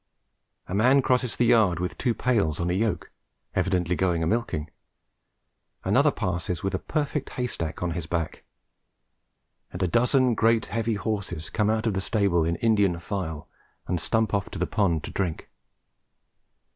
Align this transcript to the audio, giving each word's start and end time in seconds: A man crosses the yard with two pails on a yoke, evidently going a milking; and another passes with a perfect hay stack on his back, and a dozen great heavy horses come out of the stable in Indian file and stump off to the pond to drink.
A 0.67 0.73
man 0.73 1.03
crosses 1.03 1.35
the 1.35 1.45
yard 1.45 1.79
with 1.79 1.95
two 1.95 2.15
pails 2.15 2.59
on 2.59 2.71
a 2.71 2.73
yoke, 2.73 3.11
evidently 3.53 3.95
going 3.95 4.23
a 4.23 4.25
milking; 4.25 4.71
and 4.71 4.71
another 5.93 6.09
passes 6.09 6.63
with 6.63 6.73
a 6.73 6.79
perfect 6.79 7.29
hay 7.37 7.45
stack 7.45 7.83
on 7.83 7.91
his 7.91 8.07
back, 8.07 8.41
and 9.71 9.83
a 9.83 9.87
dozen 9.87 10.33
great 10.33 10.65
heavy 10.65 10.95
horses 10.95 11.51
come 11.51 11.69
out 11.69 11.85
of 11.85 11.93
the 11.93 12.01
stable 12.01 12.43
in 12.43 12.55
Indian 12.55 12.97
file 12.97 13.47
and 13.85 14.01
stump 14.01 14.33
off 14.33 14.49
to 14.49 14.57
the 14.57 14.65
pond 14.65 15.03
to 15.03 15.11
drink. 15.11 15.51